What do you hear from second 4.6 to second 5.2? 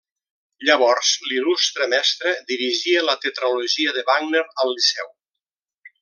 al Liceu.